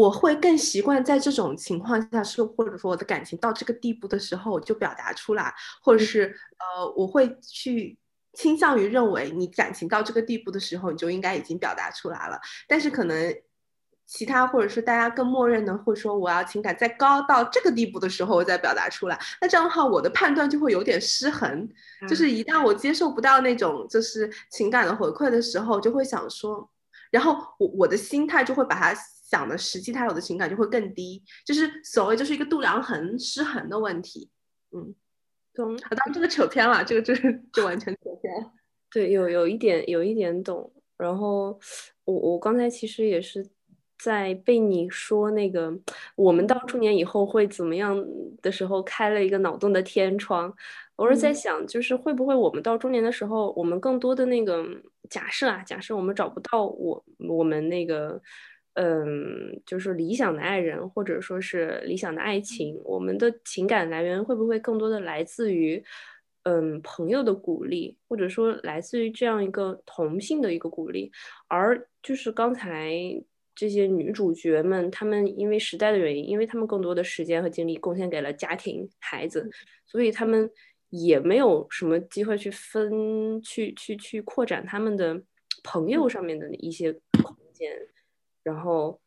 [0.00, 7.98] 我会更习惯在这种情况下是，或者说我的感情到这个地步的时候我就表达出来，或者是呃我会去。
[8.38, 12.38] 倾向于认为你感情到这个地步的时候，你就应该已经表达出来了。
[12.68, 13.34] 但是可能
[14.04, 19.18] 其他或者是大家更默认的会说，我要情感再高到这个地步的时候，我再表达出来。
[19.40, 21.66] 那这样的话，我的判断就会有点失衡。
[22.06, 26.68] 就是一旦我接受不到那种就是情感的回馈的时候，就会想说，
[27.10, 28.94] 然后我我的心态就会把它
[29.28, 31.22] 想的实际他有的情感就会更低。
[31.44, 34.30] 就是所谓就是一个度量衡失衡的问题。
[34.72, 34.94] 嗯。
[35.54, 38.52] 懂，当然这个扯偏了，这个就是就完全扯偏了。
[38.92, 40.70] 对，有有一点有一点懂。
[40.98, 41.58] 然后
[42.04, 43.42] 我我刚才其实也是
[43.98, 45.74] 在被你说那个
[46.14, 47.96] 我们到中年以后会怎么样
[48.42, 50.54] 的时候开了一个脑洞的天窗。
[50.94, 54.62] 我是在想，就是会不会我们到中年的时候，我们更多的那个
[55.08, 58.20] 假设啊，假设我们找不到我我们那个。
[58.76, 65.82] 嗯，就是理想的爱人，或者说是理想的爱情，我们的情感来源会不会更多的来自于，
[66.42, 71.10] 嗯，朋友的鼓励，或者说来自于这样一个同性的一个鼓励？
[71.48, 72.92] 而就是刚才
[73.54, 79.48] 这些女主角们，她们因为时代的原因，因为她们更多的时间和精力贡献给了家庭、孩子，
[79.86, 80.50] 所以她们
[80.90, 85.18] 也没有什么机会去分、去、去、去扩展他们的
[85.64, 87.72] 朋友上面的一些空间。
[88.46, 89.00] 然后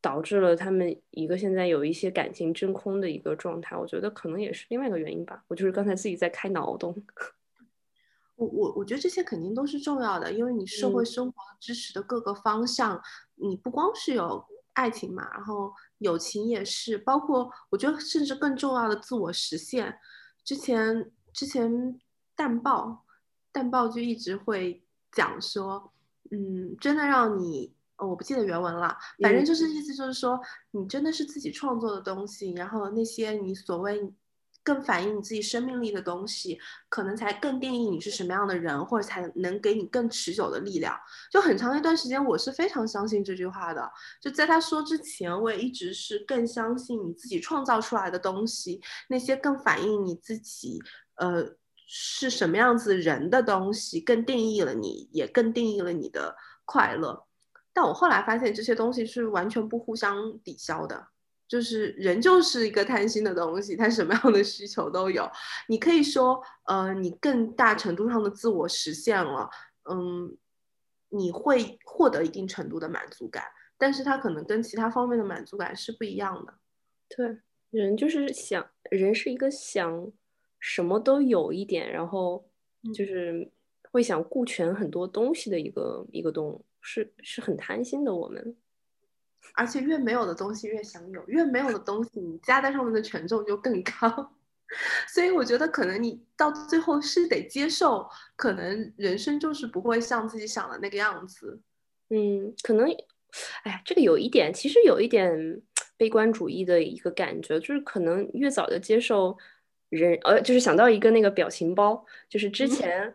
[0.00, 5.44] 导致了他们一个现在有一些感情真空的一个状态，我觉得可能也是另外一个原因吧。
[5.48, 6.96] 我就是刚才自己在开脑洞。
[8.36, 12.98] 我我我觉得这些肯定都是重要的，因为你社会生活支持的各个方向，
[13.34, 19.98] 你不光是有爱情嘛，然后友情也是，包括我觉得甚至更重要的自我实现。
[20.42, 22.00] 之前之前
[22.34, 23.04] 淡报
[23.52, 25.92] 淡报就一直会讲说，
[26.30, 27.73] 嗯，真的让你。
[27.96, 30.40] 呃，我不记得原文了，反正就是意思就是说，
[30.72, 34.12] 你真的是自己创作的东西，然后那些你所谓。
[34.66, 40.98] 更反映你自己生命力的东西，可能才更定义你是什么样的人，或者才能给你更持久的力量。
[41.30, 43.92] 就很长一段时间，我是非常相信这句话的。
[44.22, 48.80] 就在他说之前，我也一直是更相信你自己创造出来的东西，
[49.10, 50.80] 那些更反映你自己，
[51.16, 51.44] 呃，
[51.86, 57.23] 是什么样子人的东西，更定义了你，也更定义了你的快乐。
[57.74, 61.08] 但我后来发现，这些东西是完全不互相抵消的。
[61.46, 65.30] 就是人就是一个贪心的东西，他什么样的需求都有。
[65.68, 69.50] 你可以说，呃，你更大程度上的自我实现了，
[69.90, 70.36] 嗯，
[71.10, 73.44] 你会获得一定程度的满足感，
[73.76, 76.54] 但是它可能跟其他方面的满足感是不一样的。
[77.14, 77.38] 对，
[77.70, 80.10] 人就是想，人是一个想
[80.58, 82.48] 什么都有一点，然后
[82.94, 83.52] 就是
[83.92, 88.56] 会想顾全很多东西的一个一个动物，是是很贪心的我们。
[89.56, 94.32] 而且越没有的东西越想有，越没有的东西你加在上面的权重就更高，
[95.12, 101.60] 所以我觉得可能你到最后是得接受，可能人生就是不会像自己想的那个样子。
[102.10, 102.86] 嗯，可能，
[103.64, 105.62] 哎呀，这个有一点，其实有一点
[105.96, 109.36] 悲观主义的一个感觉，就是可能越早的接受
[109.90, 113.14] 人，呃，就是想到一个那个表情包，就是之前，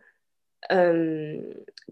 [0.67, 1.41] 嗯，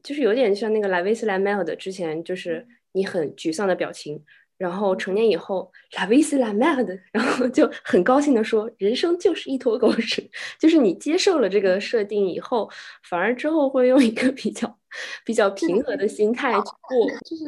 [0.04, 2.68] 就是有点像那个莱维斯莱梅尔的之前就是。
[2.94, 4.20] 你很沮丧的表情，
[4.58, 10.28] 然后成年以后 merde，然后就很高兴的说，人生就是一坨狗屎。
[10.58, 12.68] 就是你接受了这个设定以后，
[13.04, 14.80] 反而之后会用一个比较
[15.24, 17.44] 比较平和的心态去过，就是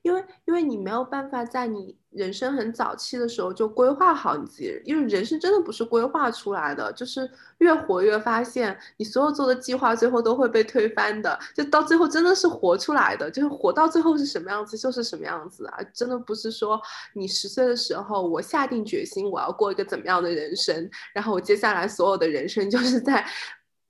[0.00, 1.94] 因为因为你没有办法在你。
[2.16, 15.78] 人生很早期的时候就规划好你自己，因为人生真的不是规划出来的，就是越活越发现你所有做的计划最后都会被推翻的，就到最后真的是活出来的，就是活到最后是什么样子就是什么样子啊！
[15.92, 16.80] 真的不是说
[17.12, 23.26] 你十岁的时候我下定决心我要过一个怎么样的人生，然后我接下来所有的人生就是在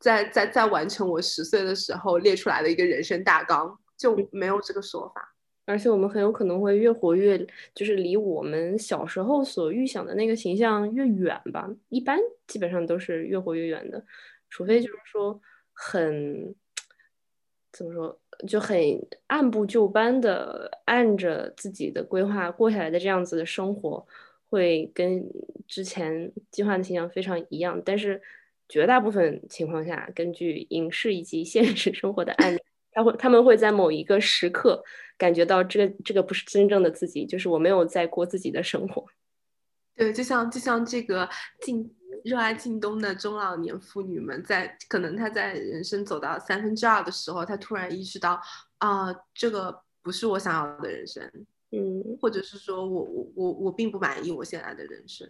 [0.01, 5.36] 在在在完成我十岁的时候列出来的一个人生大纲，就没有这个说法。
[5.67, 7.39] 而且我们很有可能会越活越，
[7.75, 11.69] 就是离我们小时候所预想的那个形象越远吧。
[11.91, 14.03] 一般基本上都是越活越远的，
[14.49, 15.39] 除非就是说
[15.73, 16.55] 很
[17.73, 18.79] 怎么说，就很
[19.27, 24.07] 按部就班的按着自己的规划过下来的这样子的生活，
[24.49, 25.23] 会跟
[25.67, 27.83] 之前计划的形象非常一样。
[27.85, 28.23] 但是
[28.69, 32.59] 绝大部分情况下，根据影视以及现实生活的案例，
[32.97, 34.83] 他会他们会在某一个时刻。
[35.19, 39.03] 感觉到这个这个不是真正的自己，就是我没有在过自己的生活。
[39.95, 41.27] 对，就像就像这个
[41.63, 41.91] 进
[42.23, 48.39] 热爱靳东的中老年妇女们，在可能她在人生走到三分之二的时候，她突然意识到
[48.77, 51.23] 啊，这个不是我想要的人生，
[51.71, 55.27] 嗯，或者是说我我我我并不满意我现在的人生，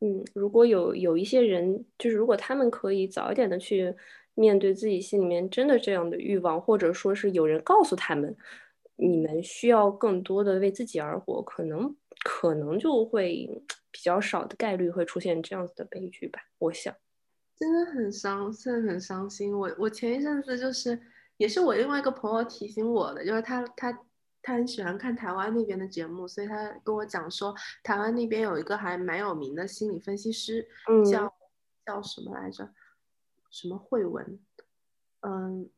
[0.00, 3.92] 嗯，如果有有一些人，就是如果他们可以早一点的去
[4.34, 8.36] 面对自己心里面真的这样的欲望，或者说是有人告诉他们。
[8.96, 13.50] 你们需要更多的为自己而活，可能可能就会
[13.90, 16.38] 比较少的概率会出现这样子的悲剧吧。
[16.58, 16.94] 我想，
[17.56, 19.52] 真的很伤，真的很伤心。
[19.52, 20.96] 我我前一阵子就是，
[21.38, 23.98] 也是我另外一个朋友提醒我的，就是他他
[24.40, 30.64] 他很喜欢看台湾那边的节目，所以他跟我讲说，台湾那边有一个还蛮有名的心理分析师，
[31.10, 31.34] 叫
[31.84, 32.72] 叫什么来着？
[33.54, 34.40] 什么慧文？
[35.20, 35.70] 嗯，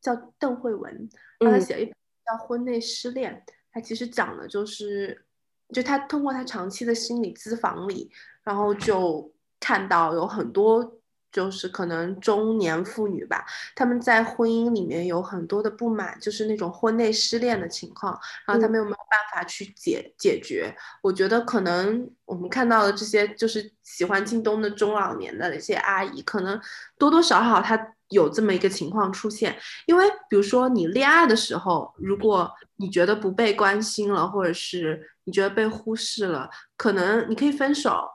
[0.00, 1.08] 叫邓慧文，
[1.40, 1.94] 他写一本。
[2.24, 5.26] 叫婚内失恋，他其实讲的就是，
[5.70, 8.12] 就他通过他长期的心理咨访里，
[8.44, 11.01] 然后就看到有很多
[11.32, 18.12] 就是可能中年妇女吧，他们在婚姻里面有很多的不满，就是那种婚内失恋的情况，
[18.46, 20.72] 然后他们又没有办法去解解决？
[21.02, 26.60] 我觉得可能我们看到的这些就是喜欢京东的中老年的那些阿姨，可能
[26.98, 27.94] 多多少少她。
[28.12, 29.56] 有这么一个情况出现，
[29.86, 38.06] 因为比如说你恋爱的时候，如果你觉得不被关心了，或者是你觉得被忽视了，可能你可以分手，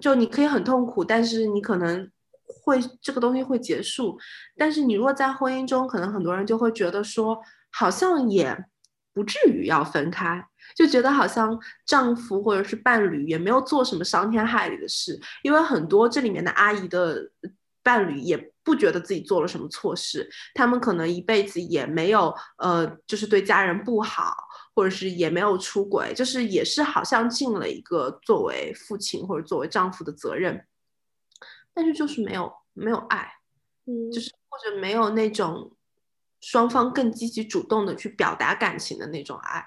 [0.00, 2.10] 就你可以很痛苦，但是你可能
[2.62, 4.18] 会这个东西会结束。
[4.56, 7.40] 但是你如果在婚姻中，可能很多人就会觉得说，
[7.70, 8.56] 好像也
[9.12, 10.44] 不至于要分开，
[10.74, 17.30] 就觉得好像丈夫或者是伴侣也没有做什么伤天害理的事，因为很多这里面的阿姨的。
[17.82, 24.36] 伴侣也不觉得自己做了什么错事，他们可能一辈子也没有呃，就是对家人不好，
[24.74, 30.62] 或者是也没有出轨，就是也是好像尽了一个作为父亲或者作为丈夫的责任，
[31.80, 33.26] 但是就是没有没有爱，
[33.86, 35.72] 嗯，就是或者没有那种
[36.42, 39.66] 双方更积极主动的去表达感情的那种爱，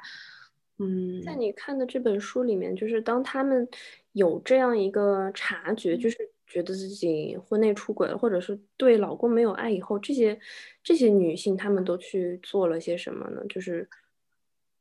[0.77, 3.67] 嗯，在你看的这本书里面，就是当他们
[4.11, 10.39] 有这样一个察觉，就是觉得自己婚内出轨了，或者是对老公没有爱以后，这些
[10.83, 13.41] 这些女性她们都去做了些什么呢？
[13.49, 13.89] 就是。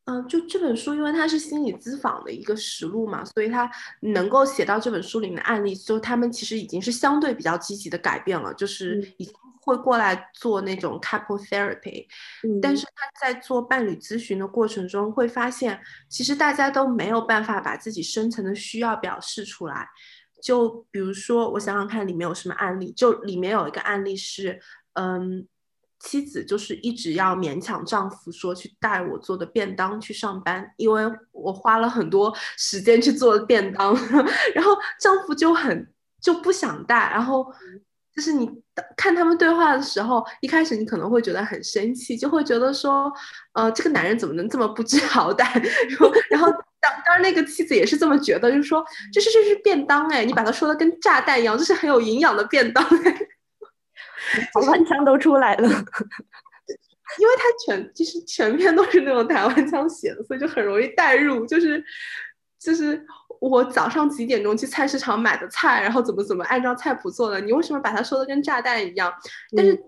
[0.05, 12.05] 嗯，就这本书，因为它是心理咨访的一个实录嘛，所以它能够写到这本书里面的案例，就他们其实已经是相对比较积极的改变了，就是已经会过来做那种 couple therapy。
[12.61, 19.89] 但是他在做伴侣咨询的过程中，会发现其实大家都没有办法把自己深层的需要表示出来。
[20.43, 24.61] 就比如说，我想想看里面有什么案例，就里面有一个案例是，
[24.95, 25.47] 嗯。
[26.03, 33.95] 妻子就是一直要勉强丈夫说去带我做的便当去上班，因为我花了很多时间去做便当，
[34.55, 35.89] 然后丈夫就很
[36.21, 37.47] 就不想带，然后
[38.15, 38.51] 就是你
[38.97, 43.11] 看他们对话的时候，一开始你可能会觉得很生气，就会觉得说，
[43.53, 45.45] 呃，这个男人怎么能这么不知好歹？
[45.89, 46.51] 然后，然后
[46.81, 53.17] 当当然那个妻子也是这么觉得，就是说，这是这是便当哎，你把它说的跟炸弹一样，这是很有营养的便当哎。
[54.53, 55.69] 台湾腔都出来了，
[57.19, 61.45] 因为他全就是全篇都是那种台湾腔写的，所以就很容易代入。
[61.47, 61.85] 就是
[62.59, 63.05] 就是
[63.41, 69.13] 我早上几点钟去菜市场买的菜，然后怎么怎么按照菜谱做的，你为什么把它说的跟炸弹一样？
[69.57, 69.79] 但是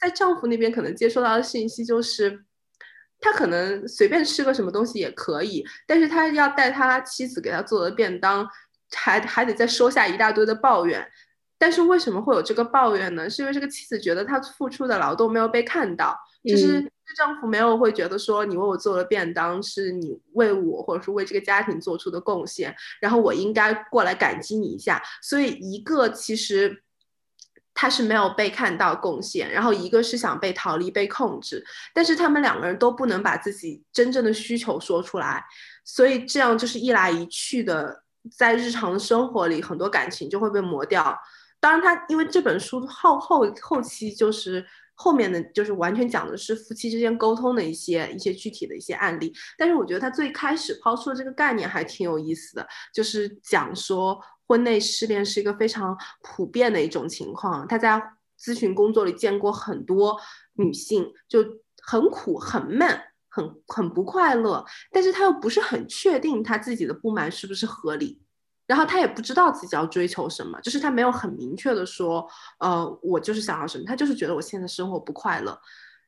[0.00, 2.44] 在丈夫那边可能接收到的信息就是，
[3.20, 8.46] 他可能随便吃个什么东西也可以，但是他要带他妻子给他做的便当，
[8.92, 11.08] 还还得再收下一大堆的抱怨。
[11.64, 13.30] 但是为什么会有这个抱怨呢？
[13.30, 16.14] 是因为这个妻子觉得她付出的劳动没有被看到，
[16.46, 16.82] 就是
[17.16, 25.02] 丈夫没有会觉得说你为我做了便当是你为我或者是为这个家庭做出的贡献，然后我应该过来感激你一下。
[25.22, 26.82] 所以一个其实
[27.72, 35.42] 他是没有被看到贡献，然后一个是想被逃离被控制，但是他们两个人都不能把自己真正的需求说出来，
[35.82, 38.02] 所以这样就是一来一去的，
[38.36, 41.18] 在日常的生活里很多感情就会被磨掉。
[41.64, 44.62] 当然，他因为这本书后后后期就是
[44.94, 49.32] 后面的就是完全讲的是夫妻之间沟通的一些一些具体的一些案例。
[49.56, 57.66] 但是我觉得他最开始抛出的这个概念还挺有意思的，就是讲说婚内失恋是一个非常普遍的一种情况。
[57.66, 57.98] 他在
[58.38, 60.20] 咨询工作里见过很多
[60.58, 61.42] 女性，就
[61.82, 63.00] 很苦、很闷、
[63.30, 64.62] 很很不快乐，
[64.92, 68.20] 但是他又不是很确定他自己的不满是不是合理。
[68.66, 72.26] 然后他也不知道自己要追求什么，就是他没有很明确的说，
[72.58, 75.58] 呃，我就是想要什么，他就是觉得我现在生活不快乐。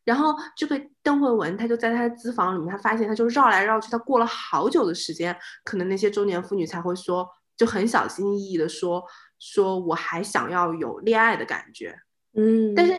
[0.04, 9.04] 然后这个邓慧文，他就在他的资房里面，他发现他就绕来绕去，他过了好久的时间，可能那些中年妇女才会说，就很小心翼翼的说，
[9.38, 11.94] 说我还想要有恋爱的感觉，
[12.38, 12.98] 嗯，但是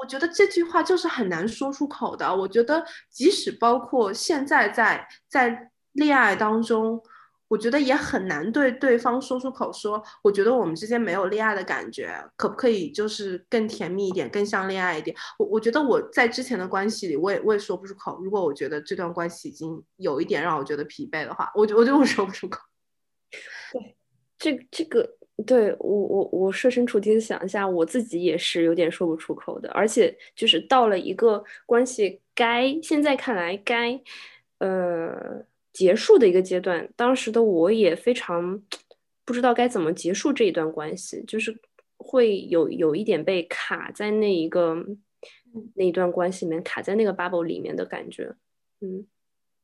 [0.00, 2.32] 我觉得这句话就是很难说出口的。
[2.32, 7.02] 我觉得即使包括现在在在恋爱当中。
[7.52, 15.14] 我觉得也很难对对方说出口，说我觉得我们之间没有恋爱的感觉，可不可以就是更甜蜜一点，更像恋爱一点？
[15.38, 18.18] 我我觉得我在之前的关系里，我也我也说不出口。
[18.22, 22.58] 如果我觉得这段关系已经有一点让我觉得疲惫的话，我就我就我说不出口。
[24.38, 25.06] 这这个
[25.46, 34.00] 对我我我设身处地的想一下，我自己也是有点说不出口的，而且就是到了一个关系该现在看来该
[34.60, 35.44] 呃。
[35.72, 38.62] 结束的一个阶段，当时的我也非常
[39.24, 41.58] 不知道该怎么结束这一段关系，就是
[41.96, 44.76] 会有有一点被卡在那一个
[45.74, 48.36] 那一段关系里面，卡在那个 bubble 里面的感觉。
[48.80, 49.06] 嗯，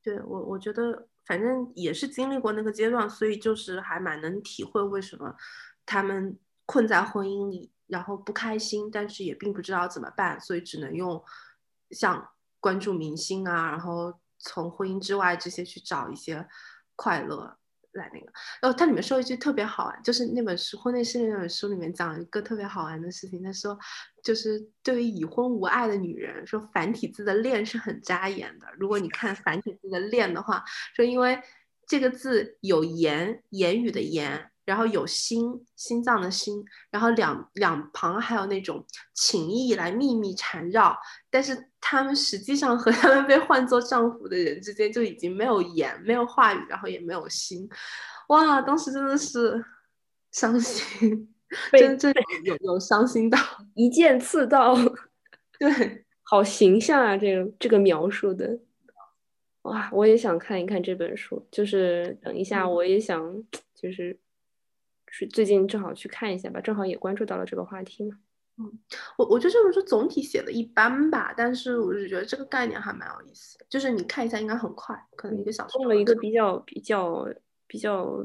[0.03, 5.37] 对我我觉得反正也是经历过那个阶段，所以就是还蛮能体会为什么
[5.85, 11.23] 他们困在婚姻里，然后不开心，但是也并不知道怎么办，所以只能用
[11.91, 12.31] 像
[12.61, 14.19] 关注明星啊，然后。
[14.39, 16.47] 从婚姻之外这些去找一些
[16.97, 17.57] 快乐
[17.93, 18.26] 来那个，
[18.61, 23.43] 然后它里面说一句特别好玩，就是那本书《婚内失恋》那本书里面讲一个特别好玩的事情。
[23.43, 23.76] 他说，
[24.22, 28.66] 就是对于已婚无爱的女人，说繁体字的“恋”是很扎眼的。
[28.78, 30.62] 如果你看繁体字的“恋”的话，
[30.95, 31.41] 说因为
[31.86, 34.51] 这个字有言言语的言。
[34.69, 40.95] 然后有心心脏的心，然后两两旁还有那种情意来秘密缠绕，
[41.31, 47.66] 但是他们实际上和他们被唤作丈夫的人之间就已经没有言，没有话语，然后也没有心。
[48.29, 49.64] 哇，当时真的是
[50.33, 51.35] 伤心，
[51.73, 52.12] 真正
[52.45, 53.39] 有有伤心到
[53.75, 54.77] 一剑刺到，
[55.59, 58.59] 对，好形象啊，这个这个描述的，
[59.62, 63.43] 哇，我也想看一看这本书，就是等一下我也想
[63.75, 64.21] 就是。
[65.11, 68.19] 是最近正好去看一下吧，正好也关注到了这个话题嘛。
[68.61, 68.79] 嗯，
[69.17, 75.79] 我我觉得这本书，总体写的一般吧，但是我是觉得这个概念还蛮有意思的，就是你看一下应该很快，可能一个小时。
[75.79, 77.29] 用了一个比较比较
[77.69, 78.25] 比较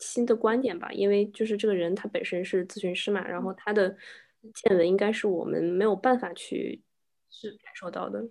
[0.00, 3.96] 新的观点吧，因为就是这个人他本身是咨询师嘛，然后他的
[4.54, 6.82] 见闻应该是我们没有办法去
[7.30, 8.26] 是感受到的。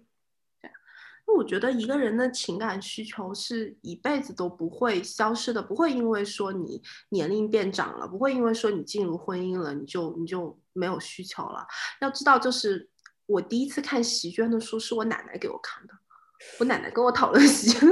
[1.26, 11.66] 那我觉得一个人的情感需求是一辈子都不会消失的，不会因为说你年龄变长了，不会因为说你进入婚姻了，你就你就没有需求了。
[12.02, 12.90] 要知道，就是
[13.26, 15.94] 我第一次看席娟的书是我奶奶给我看的，
[16.60, 17.90] 我奶奶跟我讨论席娟，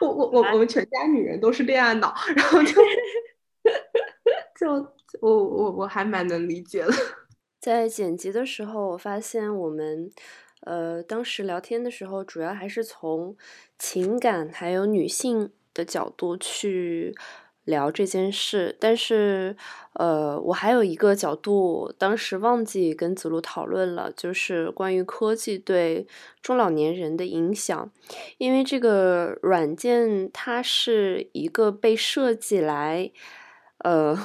[0.00, 2.72] 我我我我们全家女人都是恋爱脑，然后就
[4.58, 4.72] 就
[5.20, 6.92] 我我我还蛮能理解的。
[7.60, 10.10] 在剪辑的时候，我发现我们。
[10.62, 13.36] 呃，当时聊天的时候，主要还是从
[13.78, 17.14] 情感还有女性的角度去
[17.64, 18.76] 聊这件事。
[18.80, 19.56] 但是，
[19.94, 26.06] 呃，我还有一个角度，当时忘记跟子路讨论了，就是关于科技对
[26.42, 27.90] 中老年人的影响。
[28.38, 33.10] 因为这个软件，它是一个被设计来，
[33.78, 34.18] 呃。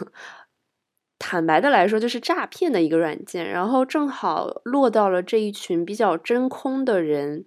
[1.19, 7.45] 坦白的来说，就是诈骗的一个软件，然后正好落到了这一群比较真空的人，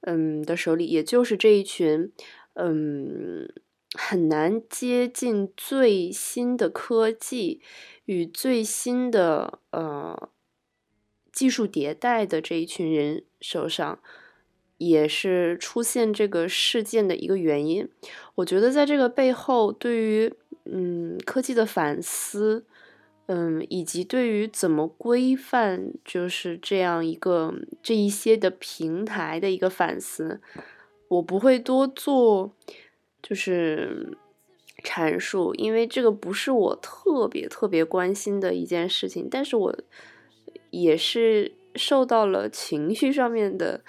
[0.00, 2.10] 嗯的手里，也就是这一群，
[2.54, 3.48] 嗯，
[3.96, 7.60] 很难接近最新的科技
[8.06, 10.28] 与最新的呃
[11.30, 14.00] 技术迭代的这一群人手上，
[14.78, 17.88] 也是出现这个事件的一个原因。
[18.36, 20.34] 我觉得在这个背后，对于
[20.64, 22.66] 嗯科技的反思。
[23.28, 27.52] 嗯，以及对于怎么规范就是这样一个
[27.82, 30.40] 这一些的平台的一个反思，
[31.08, 32.52] 我不会多做
[33.20, 34.16] 就是
[34.84, 39.76] 阐述，因为这个不是我特别特别关心的一件事情，但是我
[40.70, 43.82] 也是受到了情绪上面的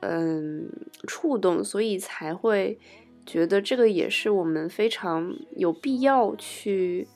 [0.00, 0.70] 嗯
[1.06, 2.78] 触动，所以才会
[3.26, 7.06] 觉得这个也是我们非常有必要去。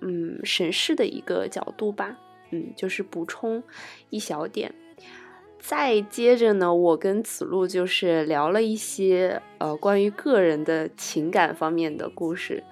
[0.00, 2.16] 嗯，审视的一个角度吧，
[2.50, 3.62] 嗯，就是补充
[4.08, 4.74] 一小点。
[5.58, 12.64] 再接着呢，我跟子路就是聊了一些呃关于个人的情感方面的故事。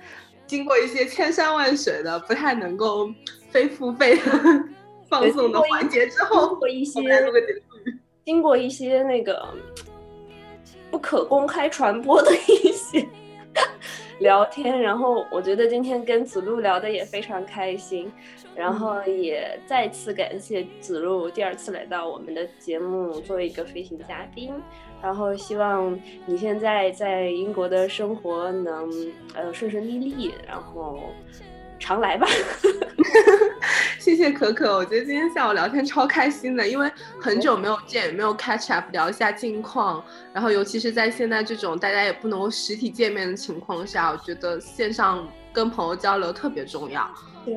[0.46, 3.12] 经过一些千山万水的不太能够
[3.50, 4.64] 非付费 的
[5.06, 7.00] 放送的环节之后，经过一些
[8.24, 9.46] 经过一些那个
[10.90, 13.06] 不可公开传播的一些。
[14.20, 18.10] 聊天，然后我觉得今天跟子路聊的也非常开心，
[18.54, 24.52] 然后也再次感谢子路第二次来到我们的节目作为一个飞行嘉宾，
[25.02, 28.90] 然后希望你现在在英国的生活能
[29.34, 30.98] 呃顺顺利利，然后。
[31.78, 32.26] 常来吧，
[33.98, 34.76] 谢谢可可。
[34.76, 40.02] 我觉得今天下午聊天超开心的，因为很久没有见，也没有 catch up 聊一下近况。
[40.32, 47.08] 然后尤其是在现在这种大家也不能够实体见面的情况下，我觉得线上跟朋友交流特别重要。
[47.44, 47.54] 对，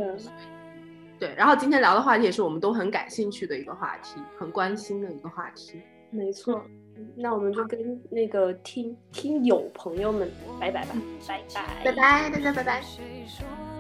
[1.20, 1.34] 对。
[1.36, 5.82] 然后今天聊的话题也是我们都很感兴趣的一个话题，很关心的一个话题。
[6.14, 6.62] 没错，
[7.16, 10.96] 那我们就跟那个听听友朋友们拜拜吧，
[11.26, 13.71] 拜拜，拜拜，大家拜拜。